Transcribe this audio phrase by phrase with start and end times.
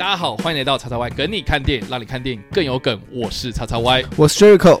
[0.00, 2.98] 大家好，欢迎来到叉叉 Y 梗你看电影，让你看电影更有梗。
[3.12, 4.80] 我是叉叉 Y，我是 Jericho。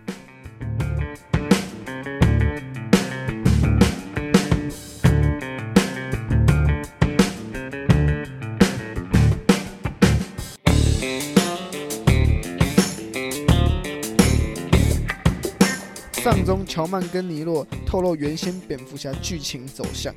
[16.23, 20.13] 上中乔曼跟尼洛透露原先蝙蝠侠剧情走向。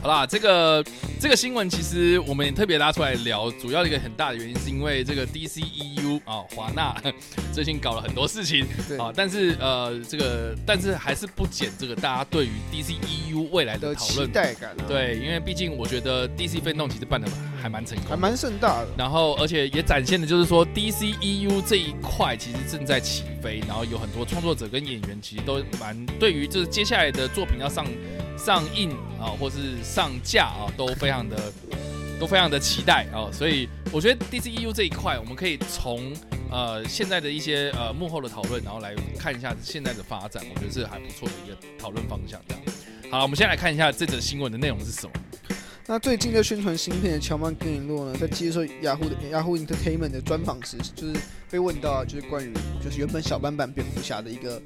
[0.00, 0.84] 好啦，这个
[1.20, 6.94] 这个新闻其实我们也特别拉出来聊，主要的一个很大的原因是因为这个 DCEU 啊，华纳
[7.52, 8.64] 最近搞了很多事情
[8.98, 14.26] 啊，但是呃，这个但是还是不减这个大家对于 DCEU 未来的讨论。
[14.28, 14.76] 期待感。
[14.86, 17.28] 对，因为毕竟我觉得 DC 奋斗其实办的
[17.60, 18.88] 还蛮成功，还蛮盛大的。
[18.96, 27.84] 然后而且也展现的就是说 DCEU 这一块其实正在起飞，然后有很多创作者跟演员其实都蛮对于就是接下来的作品要上。
[28.38, 31.52] 上映啊，或是上架啊，都非常的
[32.20, 36.12] 都非常的期待啊，所以我觉得 DCEU 这一块，我们可以从
[36.48, 42.40] 呃现在的一些呃幕后的讨论，然后来看一下现在的发展，我觉得是还不错的一个讨论方向。
[42.48, 42.62] 这样，
[43.10, 45.12] 好，我们先来看一下这则新闻的内容是什么。
[45.90, 51.14] 那最近在宣传新片的乔曼·根尼洛呢，在接受雅虎的雅虎 Entertainment 的专访时，就是
[51.50, 52.52] 被问到，就是关于
[52.84, 54.60] 就是原本小班版蝙蝠侠的一个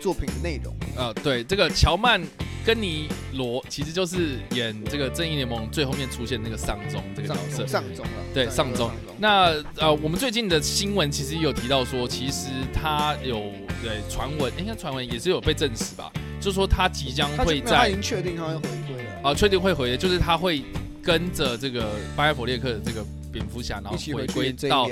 [0.00, 0.72] 作品的内容。
[0.96, 2.22] 呃，对，这个乔曼。
[2.66, 8.90] 根尼罗其实就是演这个正义联盟最后面出现那个丧钟这个角色，丧钟了，对，丧钟。
[9.18, 13.52] 那呃，我们最近的新闻其实也有提到说，其实他有
[13.82, 20.62] 对传闻，应该传闻也是有被证实吧，就是说他即将会在，他已经确定他会回归了，啊，确定会回的，就是他会
[21.02, 24.88] 跟着这个巴耶佛列克的这个蝙蝠侠，然后回归到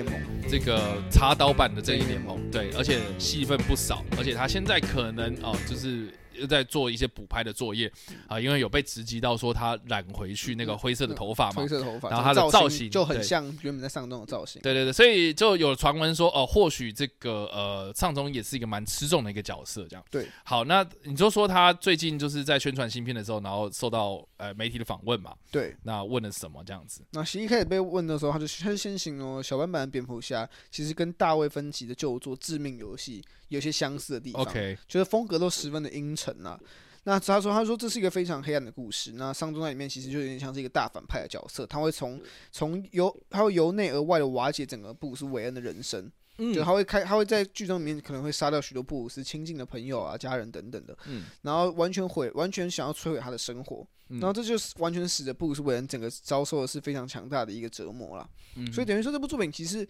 [0.49, 6.09] 这个插刀版的正义联盟，对，而且戏份不少，而且他现在可能哦，就是。
[6.39, 7.91] 又在做一些补拍的作业
[8.27, 14.61] 啊，因为有被直击到说他染回去那个灰色的头发嘛，灰色头发，然后他的造型就很像原本在上中的造型。
[14.63, 20.05] 对对对，所以就有传闻说，哦、呃，或许这个呃上中也是一个蛮吃重的一个角色，这样。
[20.11, 25.35] 对，好，那你就说他最近就是在宣传新片的时候，然后受到呃媒体的访问嘛？
[25.51, 27.03] 对，那问了什么这样子？
[27.13, 36.59] 那其实一开始被问的时候，他就他就先形容小版版的蝙蝠侠其实跟大卫芬奇的旧作《致命游戏》有些相似的地方，OK，就是风格都十分的阴沉啊。
[37.05, 39.13] 那他说：“他说这是一个非常黑暗的故事。
[39.13, 42.21] 那丧钟在里面其实就有点像是一个大反派的角色，他会从
[42.51, 46.11] 从由他会由内而外的瓦解整个布鲁斯韦恩的人生。
[46.39, 50.99] 嗯，就他会开，他会在剧中里面可能会杀掉许多布鲁斯亲近的朋友啊、家人等等的。
[51.07, 53.87] 嗯，然后完全毁，完全想要摧毁他的生活。
[54.09, 58.29] 然后这就是完全使得布鲁斯韦恩整个遭受的是非常强大的一个折磨了。
[58.57, 59.87] 嗯，所以等于说这部作品其实。”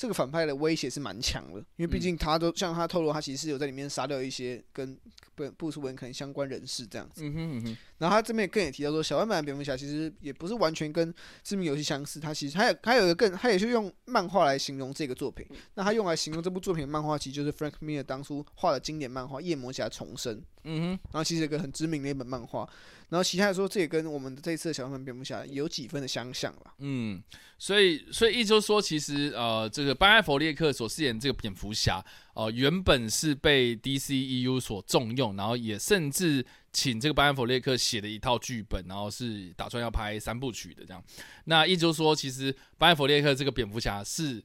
[0.00, 4.98] 这个反派的威胁是蛮强的，因为毕竟他都像他透露，他其实是有在里面杀掉一些跟
[5.34, 7.22] 布布鲁斯韦恩可能相关人士这样子。
[7.22, 7.76] 嗯哼嗯哼。
[8.00, 15.46] 然后他这边也更也提到说，小班版的蝙蝠侠其实也不是完全跟致命游戏相似，他其实还有还有一个更，他也是用漫画来形容这个作品。
[15.74, 20.34] 那他用来形容这部作品的漫画，其实就是 Frank Miller 当初画的经典漫画《夜魔侠重生》。
[20.64, 20.88] 嗯哼。
[21.12, 22.66] 然后其实有一个很知名的一本漫画。
[23.10, 26.74] 然后其他来说，这也跟我们的这一次的小班版蝙蝠侠有几分的相像了。
[26.78, 27.20] 嗯，
[27.58, 31.98] 所以所以意思就是说，其实呃，这个班艾弗列克所饰演这个蝙蝠侠，
[32.34, 41.02] 哦、呃，原本是被 DCEU 所重用，然后也甚至请这个班佛列克写的一套剧本，然后是打算要拍三部曲的这样。
[41.44, 44.44] 那意思就是说，其实班佛列克这个蝙蝠侠是，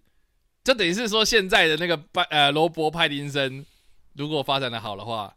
[0.64, 3.66] 就等于是说现在的那个班呃罗伯派丁森，
[4.14, 5.36] 如果发展的好的话。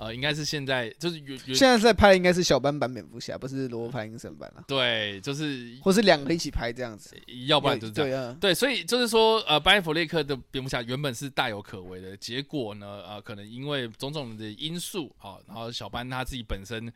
[0.00, 4.64] 呃，应该是现在就是有有现在在拍的应该是小班版蝙蝠侠，不是罗伯派丁森版了。
[4.66, 7.14] 对，就是或是两个一起拍这样子，
[7.46, 8.10] 要不然就是这样。
[8.10, 16.90] 对啊，对，所以就是说，呃，班艾佛列克的蝙蝠侠原本是大有可为的，结果呢，呃，可能因为种种的因素啊，然后小班他自己本身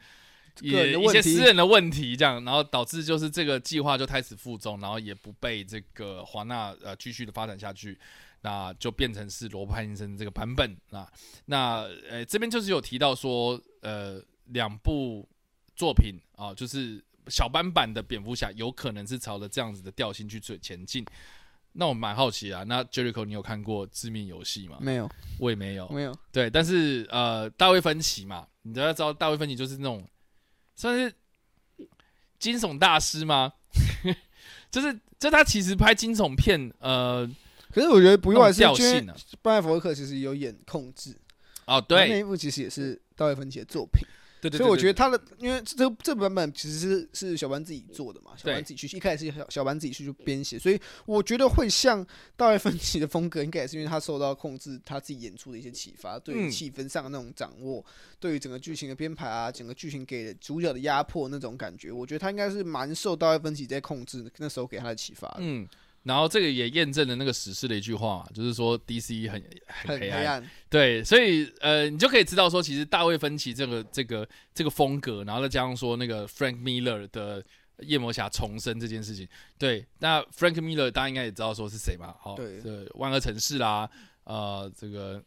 [0.63, 7.99] 也一些私人的问题，这样，然后导致就是这个计划就开始负重，然后也不被这个华纳呃继续的发展下去。
[8.45, 11.11] 那就变成是罗伯·派丁森这个版本啊。
[11.47, 15.27] 那呃，这边就是有提到说，呃，两部
[15.75, 21.03] 作品啊，就是小班版的蝙蝠侠有可能是朝着这样子的调性去前进。
[21.73, 22.63] 那我蛮好奇啊。
[22.65, 24.77] 那 Jericho，你有看过《致命游戏》吗？
[24.79, 25.89] 没有，我也没有。
[25.89, 26.15] 没有。
[26.31, 30.07] 对，但是呃，大卫·芬奇嘛，你都要知道，大卫·芬奇就是那种
[30.77, 31.15] 算是
[32.39, 33.55] 惊悚大师吗？
[34.71, 37.27] 就是就他其实拍惊悚片，呃，
[37.75, 39.17] 可是我觉得不意外是调性啊。
[39.43, 41.15] 班艾佛列克其实有演控制，
[41.67, 44.07] 哦，对，那一部其实也是大卫芬奇的作品。
[44.41, 52.07] 对所以我觉得他的，因为这这版本其实是是小班自己做的嘛，小班自己去，一开始是小小班自己去就编写，所以我觉得会像
[52.37, 57.85] 大卫芬奇的风格，应该也是因为他受到控制他自己演出的一些启发，对于气氛上的那种掌握，嗯、
[58.21, 65.37] 对于整个剧情的编排啊，整个剧情给主角的压迫那种感觉，我觉得他应该是蛮受大卫芬奇在控制那时候给他的启发的。
[65.39, 65.67] 嗯。
[66.05, 77.45] 然后这个也验证了那个史诗的一句话，就是说 DC 很很黑暗，对，所以呃，你就可以知道说，其实大卫芬奇这个这个这个风格，然后再加上说那个 Frank Miller 的
[77.79, 79.27] 夜魔侠重生这件事情，
[79.59, 82.61] 对，那 Frank Miller 大家应该也知道说是谁嘛，好，对，
[82.95, 83.89] 万恶城市啦，
[84.25, 85.23] 呃，这个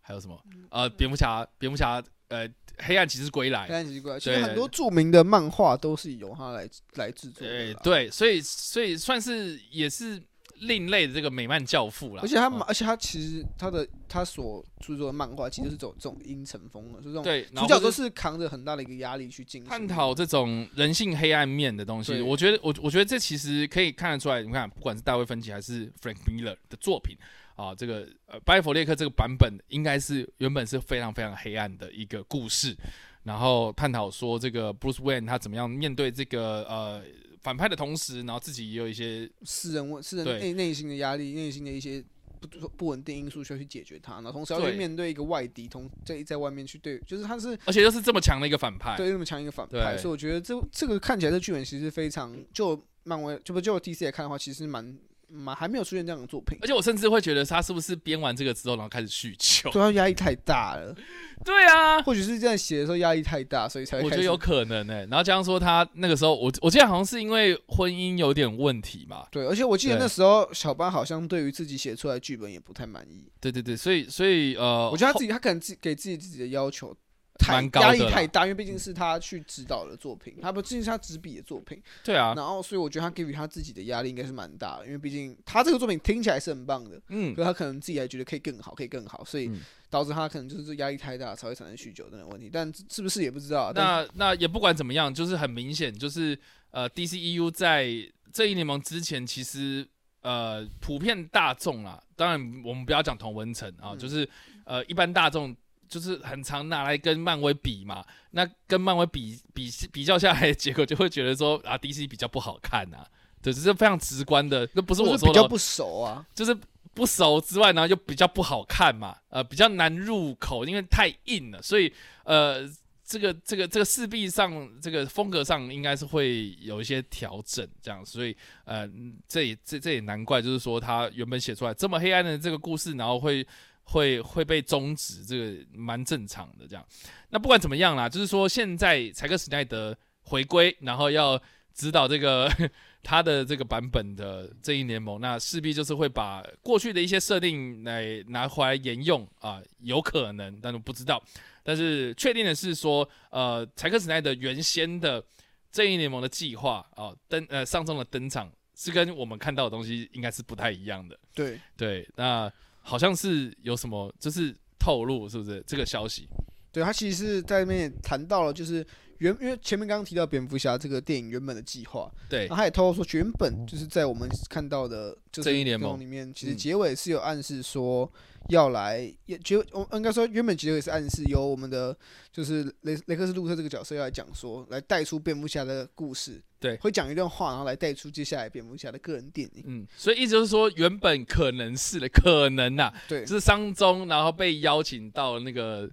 [0.00, 0.40] 还有什么？
[0.70, 2.48] 呃，蝙蝠侠，蝙蝠侠，呃。
[2.78, 7.74] 黑暗骑士归来，黑暗骑士归来，其实很多著名的漫画都是由他来来制作的。
[7.74, 10.22] 对对，所以所以算是也是
[10.60, 12.22] 另类的这个美漫教父了。
[12.22, 22.20] 而且他，而且他其实他的他所制作的漫画，其实是走这种阴沉风的，是这种对，主角都是扛着很大的一个压力去进行探讨这种人性黑暗面的东西。
[22.20, 24.42] 我觉得，我我觉得这其实可以看得出来。
[24.42, 27.16] 你看，不管是大卫芬奇还是 Frank Miller 的作品。
[27.56, 32.76] 啊，这个呃，拜佛列克这个版本应该是原本是非常非常黑暗的一个故事，
[33.22, 37.02] 然后探讨说这个 Bruce Wayne 他怎么样面对这个呃
[37.40, 42.04] 反派的同时，然后自己也有一些私人问私人内内心的压力，内心的一些
[42.40, 54.94] 不不稳定因素需要去解决它，然后同时要去面对一个外敌，同在在外面去对，就是他是而且又是这么强的一个反派，对，这么强一个反派，所以我觉得这这个看起来这剧本其实非常就漫威就不就 DC 来看的话，其实蛮。
[55.28, 59.70] 嘛，还没有出现这样的作品，而且我甚至会觉得他是不是编完这个之后，然后开始酗酒？
[59.70, 60.94] 对他压力太大了。
[61.44, 64.00] 对啊，或许是这样写的时候压力太大，所以才。
[64.00, 65.00] 我觉得有可能呢、欸。
[65.10, 69.26] 然后加上说他那个时候，我我记得好像是因为婚姻有点问题嘛。
[69.30, 73.30] 对，而且我记得那时候小班好像对于自己写出来剧本也不太满意。
[73.40, 76.96] 对对对，所以所以呃，我觉得他自己他可能自给自己自己的要求。
[77.38, 81.82] 太压力太大，因为毕竟是他去指导的作品，他不毕竟是他执笔的作品。
[82.02, 89.50] 对啊，然后所以我觉得他给予他自己的压力应该是蛮大的，因为毕竟他这个作品听起来是很棒的，嗯，可他可能自己还觉得可以更好，可以更好，所以
[89.88, 92.50] 导致他可能就是压力太大才会产生酗酒的问题。
[92.52, 93.72] 但是不是也不知道。
[93.74, 96.38] 那那也不管怎么样，就是很明显，就是
[96.70, 97.86] 呃，DCEU 在
[98.32, 99.86] 正义联盟之前，其实
[100.22, 104.28] 呃，普遍大众啦，当然我们不要讲同文层啊，就是
[104.64, 105.56] 呃，一般大众。
[105.88, 113.04] 就是很常拿来跟漫威比嘛，那跟漫威比比比较下来的结果，就会觉得说啊，DC 比较不好看呐，
[113.40, 116.56] 对，这是非常直观的，那不是我说的，比较不熟啊，就是
[116.94, 121.92] 不熟之外，然后又比较不好看嘛，呃，比较难入口，因为太硬了，所以
[122.24, 122.68] 呃，
[123.04, 128.88] 这个这个这个势必上这个风格上应该是会有一些调整，这样，所以呃，
[129.28, 133.46] 这也这这也难怪，就是说他原本写出来这么黑暗的这个故事，然后会。
[133.86, 136.66] 会会被终止，这个蛮正常的。
[136.66, 136.84] 这样，
[137.30, 141.40] 那不管怎么样啦，就是说现在柴克史奈德回归，然后要
[141.72, 142.50] 指导这个
[143.02, 151.22] 他的这个版本的正义联盟，那势必就是会把过去的一些设定来拿回来沿用啊，有可能，但是不知道。
[151.62, 155.24] 但是确定的是说，呃，柴克史奈德原先的
[155.70, 161.16] 正义联盟的计划啊，登呃上周的登场是跟我们看到的东西应该是不太一样的。
[161.32, 162.52] 对对，那。
[162.86, 166.28] 好像是有什么，就是透露，是不是这个消息？
[166.76, 178.12] 对，他其实是在那边谈到了，就是原因为前面刚刚提到蝙蝠侠这个电影原本的计划，对，然后他也透露说，原本就是在我们看到的就是正义联盟里面，其实结尾是有暗示说。
[178.50, 181.96] 要来也结，我应该说原本结尾是暗示由我们的
[182.30, 189.64] 就是雷雷克斯路特这个角色要来讲说，来带出蝙蝠侠的故事，对，会讲一段话，然后来带出接下来蝙蝠侠的个人电影。
[189.66, 195.90] 嗯，所以意思就是说，原本可能是的，可能啊，对，就是商中，然后被邀请到那个。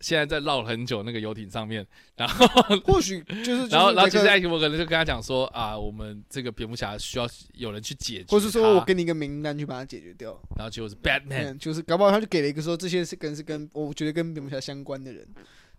[0.00, 2.46] 现在在绕了很久那个游艇上面， 然后
[2.84, 15.26] 或许就是，然后然后其实艾奇我可能就跟他讲说啊，我们这个蝙蝠侠需要有人去解决，或是说我给你一个名单去把它解决掉，然后结果是 Batman， 就是搞不好他就给了一个说这些是跟是跟我觉得跟蝙蝠侠相关的人，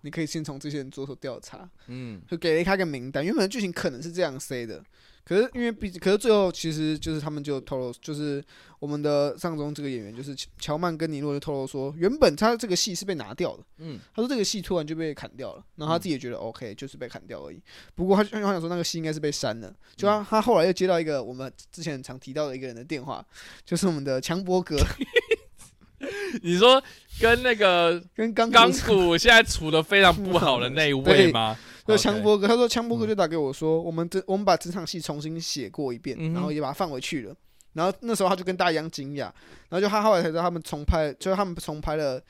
[0.02, 4.84] 你可以先从这些人着手调查，嗯，就给了他一个名单，原本的剧情可能是这样塞的。
[5.24, 8.44] 可是因为毕，可是最后其实就是他们就透露，就是
[8.80, 17.62] 我们的上中这个演员就是乔曼跟尼诺就透露说，原本他这个戏是被拿掉的，嗯，他说这个戏突然就被砍掉了，然后他自己也觉得 OK，就是被砍掉而已。
[17.96, 23.26] 不过他就好像说那个戏应该是被删了，就他他后来又接到一个我们之前常提到的一个人的电话，
[23.64, 24.78] 就是我们的强伯格。
[26.42, 26.82] 你说
[27.20, 31.56] 跟那个跟钢钢骨现在处的非常不好的那一位 吗？
[31.86, 37.36] 就强波哥，他说强波哥就打给我说，我们这我们把整场戏重新写过一遍，然后也把它放回去了。
[37.74, 39.32] 然后那时候他就跟大家一样惊讶，
[39.70, 42.22] 然后就他后来才知道他们重拍，就是他们重拍了。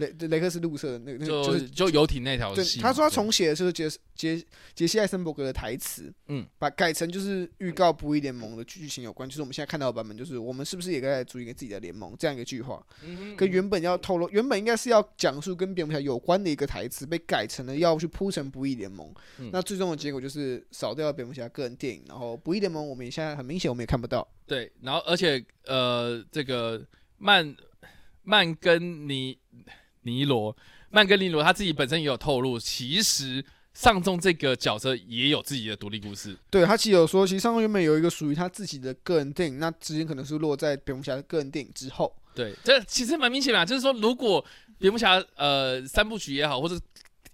[0.00, 2.80] 雷雷克斯路瑟的那个，就就是就游艇那条戏。
[2.80, 12.84] 他说他重写的是杰杰杰西艾森伯格的台词，嗯，把改成就是预告不义联盟的剧情有关，就是我们现在看到的版本，就是我们是不是也该组一个自己的联盟这样一个句话，
[13.36, 19.12] 跟原本要透露，原本应该是要讲述跟蝙蝠侠有关的一个台词，被改成了要去铺成不义联盟。
[19.52, 24.26] 那最终的结果就是少掉了蝙蝠侠个人电影，然后不义联盟我们现在很明显我们也看不到。
[24.46, 26.84] 对，然后而且呃，这个
[27.18, 27.54] 曼
[28.22, 29.38] 曼根尼。
[30.02, 30.56] 尼罗
[30.90, 36.36] 曼格尼罗他自己本身也有透露，其实上中这个角色也有自己的独立故事。
[36.50, 42.12] 对，他其实有说，其实上中原本有一个属于他自己的个人电影，那之前可能是落在蝙蝠侠的个人电影之后。
[42.34, 44.44] 对，这其实蛮明显的，就是说，如果
[44.78, 46.78] 蝙蝠侠呃三部曲也好，或者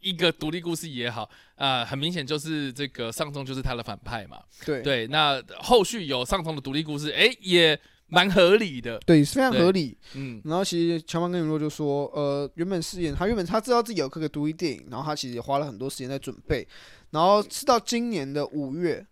[0.01, 1.23] 一个独立故事也好，
[1.55, 4.43] 啊、呃，很明显就是这个上中就是他的反派嘛。
[4.65, 7.79] 对对，那后续有上中的独立故事，哎，也。
[8.09, 9.97] 蛮合理的，对，非常合理。
[10.15, 16.67] 嗯，然后其实乔曼跟雨洛就说，呃，原本饰演他原本他知道自己有这个独立电影，然后他其实也花了很多时间在准备，
[17.11, 19.05] 然后是到今年的五月，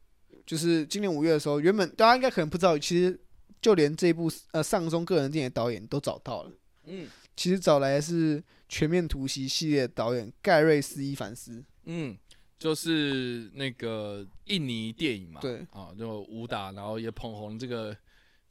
[0.47, 3.19] 就是今年五月的时候，原本大家应该可能不知道，其实
[3.61, 6.53] 就连这部呃上中个人电影的导演都找到了，
[6.87, 12.17] 嗯，其实找来的是全面突袭系列导演盖瑞斯伊凡斯，嗯，
[12.61, 17.97] 就是那个印尼电影嘛，对，啊，就武打，然后也捧红这个。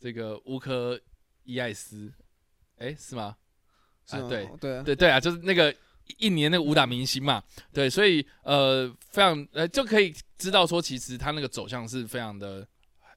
[0.04, 1.00] 这个乌科
[1.46, 2.12] 伊艾斯，
[2.78, 3.38] 哎，是吗？
[4.10, 5.74] 啊，对对对对啊，就是那个
[6.18, 7.42] 一年那个武打明星嘛，
[7.72, 12.68] 对，所以呃，非常呃，就可以知道说，其实他那个走向是非常的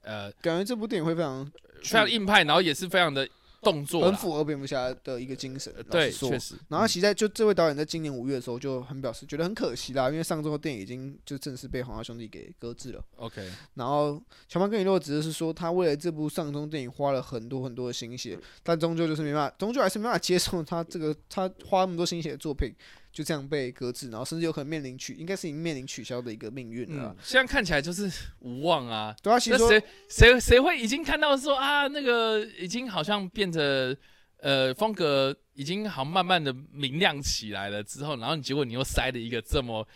[0.01, 1.45] 呃，感觉这部电影会非常
[1.83, 3.27] 非常硬派，然后也是非常的。
[3.71, 6.55] 动作很符合蝙蝠侠的一个精神，对，确实。
[6.69, 13.03] 然后其实在就这位导演在今年五月的时候就很表示觉得很可惜啦，因为上周的电影已经就正式被黄家兄弟给搁置了。
[13.17, 13.51] OK。
[13.73, 22.73] 然后乔曼跟雨洛指的是说，他为了这部上中电影花了很多很多的心血，但终究就是没办法，终究还是没办法接受他这个他花那么多心血的作品。
[23.17, 27.15] 就这样被搁置，然后甚至有可能面临取，应该是已经面临取消的一个命运了。
[27.23, 28.07] 现在看起来就是
[28.41, 29.15] 无望啊。
[29.23, 33.97] 对啊，其实谁谁谁会已经看到说啊，那个已经好像变得
[34.39, 39.87] 呃风格已经好像慢慢的明亮起来了之后，然后你结果你又塞了一个这么。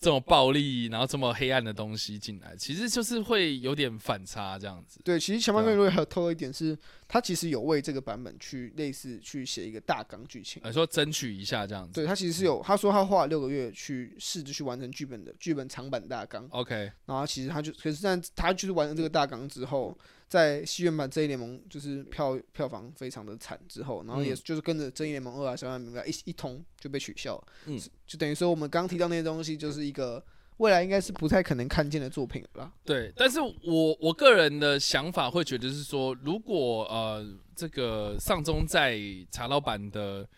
[0.00, 5.00] 这么暴力，然后这么黑暗的东西进来，其实就是会有点反差这样子。
[5.04, 11.94] 对，其实前半段如果还有透露一点是，他其实有为这个版本去类似去写一个大纲剧情，说争取一下这样子。
[11.94, 16.46] 对，他其实是有，他说他花了六个月去试着去完成剧本的剧本长版大纲。
[16.50, 16.74] OK，
[17.06, 19.96] 然后其实他就，可是但他就是完成这个大纲之后。
[20.28, 30.22] 在戏院版《正义联盟》就是票票房非常的惨之后，然后也就是跟着《正义联盟二》啊、《小明白》一一通就被取消了，嗯，就等于说我们刚提到那些东西，就是一个
[30.58, 32.70] 未来应该是不太可能看见的作品了。
[32.84, 40.22] 对，但是我我个人的想法会觉得是说，如果呃这个上中在查老板的《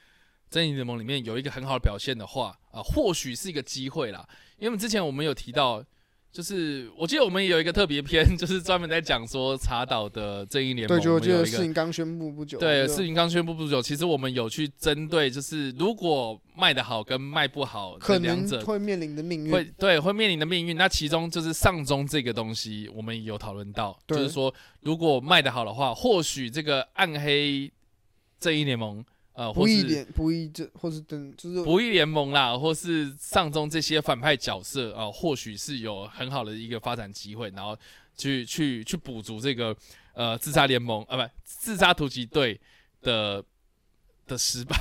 [0.49, 4.25] 正义联盟》里面有一个很好的表现的话，啊、呃，或许是一个机会啦，
[4.59, 5.85] 因为之前我们有提到。
[6.33, 10.97] 就是我记得我们有一个特别篇， 就是专门在讲说茶岛的正义联盟。
[10.97, 12.57] 对，就我记得事情刚宣布不久。
[12.59, 19.53] 对，事情刚宣布不久，其实我们有去针对，就是如果卖得好跟卖不好，可能会面临的命运。
[19.53, 20.77] 会，对，会面临的命运。
[20.77, 27.71] 那其中就是上中这个东西，我们有讨论到，就是说如果卖得好的话，或许这个暗黑
[28.39, 29.05] 正义联盟。
[29.41, 37.75] 呃，不义联不义这，或是等就是不义联盟啦，或是上中这些反派角色啊、呃，或许是有很好的一个发展机会，然后
[38.15, 39.75] 去去去补足这个
[40.13, 42.61] 呃自杀联盟啊，不自杀突击队
[43.01, 43.43] 的
[44.27, 44.77] 的失败。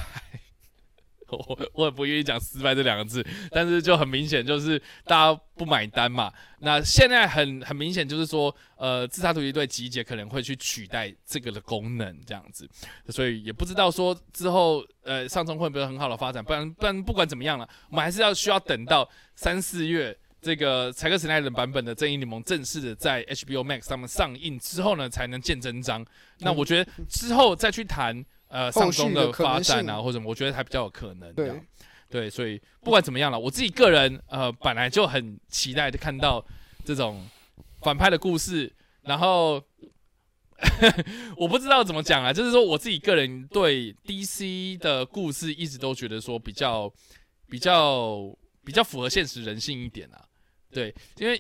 [1.32, 6.32] 我我也不愿意讲失败这两个字，但是就很明显就是大家不买单嘛。
[6.60, 12.68] 那现在很很明显就是说，呃，自杀突击队集结可能会去取代这个的功能这样子，
[13.10, 16.44] 所以也不知道说之后呃上中会不会很好的发展。
[16.44, 26.06] 不然不然不管怎么样了，我们还是要需要等到三四月这个柴克史奈德版本的正义联盟正式的在 HBO Max 上面上映之后呢，才能见真章。
[26.40, 28.26] 那我觉得之后再去谈。
[28.50, 31.32] 呃，上中的发展啊，或者什么，我觉得还比较有可能。
[31.34, 31.62] 对，
[32.10, 36.44] 对，所以不管怎么样了，我自己个人呃，本来就很期待的看到
[36.84, 37.28] 这种
[37.82, 38.74] 反派的故事。
[39.04, 39.64] 然后
[41.38, 46.92] 我不知道怎么讲啊，就是说我自己个人对 DC 的故事一直都觉得说比较
[47.48, 50.26] 比较比较符合现实人性一点啊。
[50.72, 51.40] 对，因为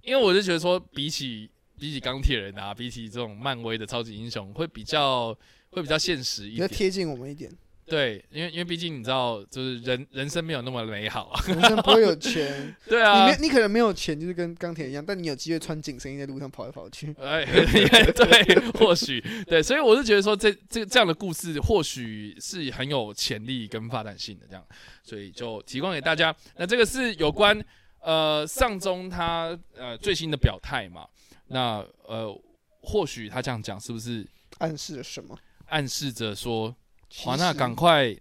[0.00, 5.36] 因为我就觉得说，比起比起钢铁人啊，比起这种漫威的超级英雄，会比较。
[5.74, 7.50] 会比较现实一点，比较贴近我们一点。
[7.86, 12.74] 对，因为因为毕竟你知道，就是人人生没有那么美好， 人生不会有钱。
[12.86, 17.14] 对啊，你没你可能没有钱，就是跟钢铁一样，但你有机会穿紧身衣在路上跑来跑去。
[17.20, 17.44] 哎，
[18.16, 24.64] 对，或许对，所以我是觉得说这，这这这样的故事或许是很有潜力跟发展性的这样，
[25.02, 26.34] 所以就提供给大家。
[26.56, 27.62] 那这个是有关
[28.00, 31.06] 呃上中他呃最新的表态嘛？
[31.48, 32.34] 那呃
[32.80, 34.26] 或许他这样讲是不是
[34.60, 35.38] 暗示了什么？
[35.66, 36.74] 暗示着说。
[37.16, 38.12] 华纳，赶快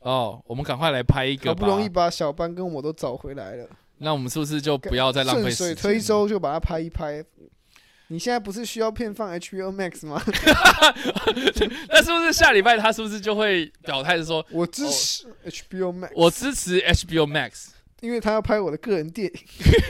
[0.00, 0.42] 哦！
[0.44, 3.64] 我们赶快来拍一个，好不容易把小班跟我都找回来了。
[3.98, 5.56] 那我们是不是就不要再浪费时间？
[5.56, 7.24] 顺水推舟就把它拍一拍。
[8.08, 10.20] 你现在不是需要片放 HBO Max 吗？
[11.90, 17.68] 那是不是下礼拜他是不是就会表态说，我支持 HBO Max，我支持 HBO Max，
[18.00, 19.40] 因为他要拍我的个人电影。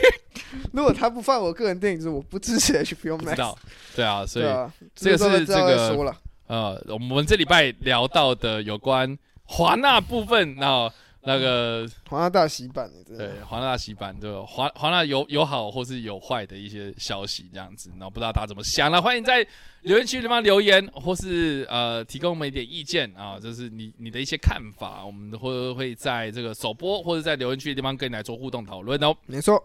[0.71, 3.55] 如果他不放我个人电影，就是我不支持 HBO Max。
[3.95, 4.45] 对啊，所以
[4.93, 6.13] 这个是这个。
[6.51, 10.91] 呃，我们这礼拜聊到的有关华纳部分，然后
[11.21, 19.01] 那个华纳大洗版，对，华纳大洗版，对，华华纳有有好或是有坏的一些消息，这样子，然后不知道大家怎么想呢？
[19.01, 19.47] 欢迎在
[19.83, 29.15] 留言区里方留言，或是呃提供我们一点意见啊，就是你你的一些看法，我们会会在这个首播或者在留言区的地方跟你来做互动讨论哦。
[29.25, 29.57] 没错，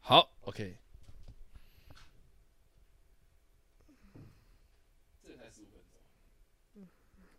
[0.00, 0.76] 好，OK。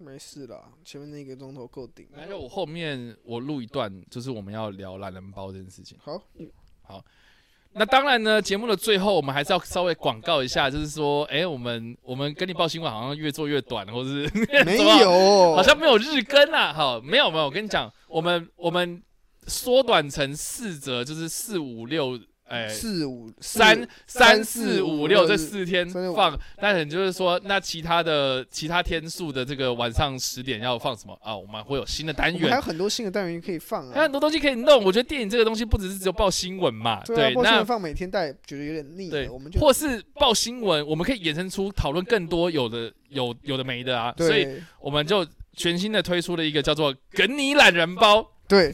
[0.06, 2.08] 没事啦，前面那个钟头够顶。
[2.16, 5.98] 而且我后面我录一段，就是我们要聊懒人包这件事情。
[6.00, 6.22] 好，
[6.84, 7.04] 好。
[7.78, 14.30] 那当然呢，节目的最后我们还是要稍微广告一下，就是说，哎、欸，我们我们跟你报新闻好像越做越短，或是
[14.64, 16.72] 没有， 好像没有日更啦。
[16.72, 19.04] 好，没有没有，我跟你讲，我们我们
[19.48, 22.18] 缩短成四则，就是四五六。
[22.46, 31.36] 哎，四五三三四五六这四天放，那很就是说，那其他的其他天数的这个晚上十点要放什么啊？
[31.36, 34.84] 我们会有新的单元，还有很多新的单元可以放啊，还有很多东西可以弄。
[34.84, 44.48] 我觉得电影这个东西不只是只有报新闻嘛，对，那放每天带觉得有点腻，对，我们就或是报新闻，我们可以衍生出讨论更多有的有有的没的啊，所以
[44.80, 48.74] 我们就全新的推出了一个叫做“梗你懒人包”，对。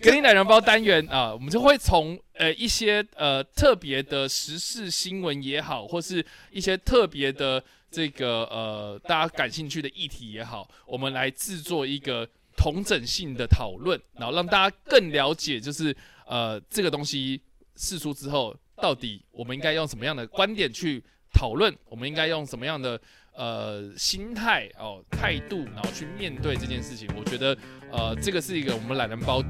[0.00, 17.40] 梗你懒人包单元啊，我们就会从呃一些呃特别的时事新闻也好，或是一些特别的这个呃大家感兴趣的议题也好，我们来制作一个同整性的讨论，然后让大家更了解，就是呃这个东西
[17.76, 21.00] 释出之后，到底我们应该用什么样的观点去
[21.32, 23.00] 讨论，我们应该用什么样的
[23.34, 27.08] 呃心态哦态度，然后去面对这件事情。
[27.16, 27.56] 我觉得
[27.90, 29.42] 呃这个是一个我们懒人包。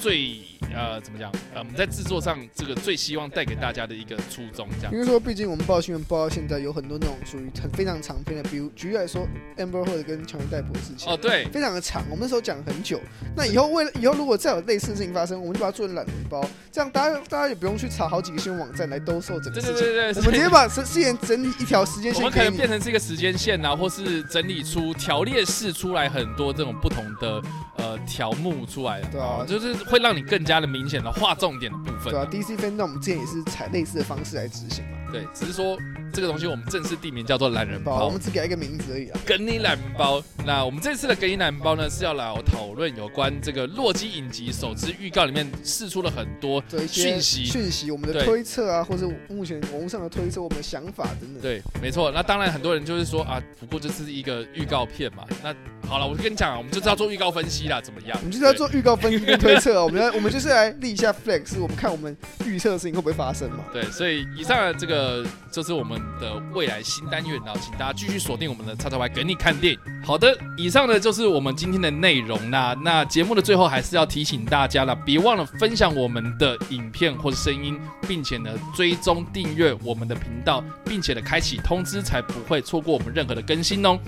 [0.00, 0.38] 最
[0.72, 1.30] 呃怎么讲？
[1.52, 4.92] 呃，我们在制作上这个最希望带给大家的一个初衷，这样。
[4.92, 11.12] 因为说，毕竟我们报新闻报到现在，有很多那种属于很非常长篇的，比如举例来说，Amber Heard 跟强尼戴普的事情。
[11.12, 12.02] 哦，对，非常的长。
[12.10, 13.00] 我们那时候讲很久。
[13.36, 19.76] 那以后为了以后如果再有类似的事情发生，我们就把它做成懒人包，这样大家大家也不用去查好几个新闻网站来兜售整个事情。
[19.76, 20.22] 对对对对。
[20.22, 22.22] 我们直接把事件整理一条时间线。
[22.22, 27.42] 我们可能变成是一个时间线啊，或是整理出条列式出来很多这种不同的
[27.76, 29.00] 呃条目出来。
[29.12, 30.74] 对啊，就是会让你更加的。
[30.74, 34.84] 明显的划重点的部分，对啊，DC Fandom 我们之前也是采类似的方式来执行。
[35.14, 35.78] 对，只是说
[36.12, 39.20] 这个东西我们正式地名叫做懒人包，我们只给一个名字而已啊。
[39.24, 51.40] 梗你懒人包，那我们这次的梗你懒人包呢，是要来讨论有关这个洛基影集首支预告里面释出了很多讯息，讯息，我们的推测啊，或者目前网络上的推测，我们的想法等等。
[51.40, 52.10] 对，没错。
[52.10, 55.24] 那当然很多人就是说啊，不过这是一个预告片嘛。
[55.44, 55.54] 那
[55.88, 58.18] 好了，我就跟你讲啊，我们就是要做预告分析啦，怎么样？
[58.18, 63.64] 我们就是要做预告分析跟推测，我们要我们就是来立一下 flag，我们看我们预测的事情会不会发生嘛？
[63.72, 65.03] 对，所以以上的这个
[65.50, 69.80] 就是我们的未来新单元，然后请大家继续锁定我们的叉叉 Y 给你看电影。
[70.04, 72.76] 好的，以上呢就是我们今天的内容啦。
[72.82, 83.98] 那节目的最后还是要提醒大家了，别忘了分享我们的影片或者声音，并且呢追踪订阅我们的频道，并且呢开启通知，才不会错过我们任何的更新哦。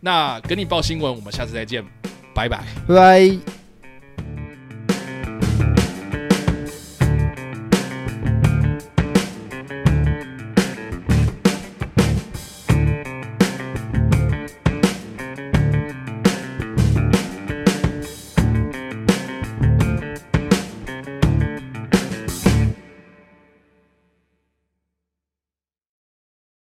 [0.00, 1.84] 那给你报新闻，我们下次再见，
[2.34, 3.63] 拜拜，拜拜。